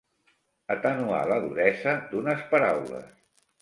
Atenuar 0.75 1.21
la 1.33 1.39
duresa 1.45 1.97
d'unes 2.09 2.51
paraules. 2.57 3.19